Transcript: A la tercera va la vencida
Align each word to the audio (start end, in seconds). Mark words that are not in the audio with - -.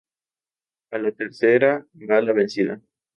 A 0.97 1.01
la 1.01 1.11
tercera 1.19 1.69
va 2.13 2.19
la 2.25 2.39
vencida 2.39 2.79